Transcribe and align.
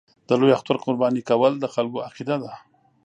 د 0.27 0.29
لوی 0.39 0.51
اختر 0.57 0.75
قرباني 0.85 1.21
کول 1.29 1.53
د 1.59 1.65
خلکو 1.73 1.97
عقیده 2.07 2.35
ده. 2.43 2.51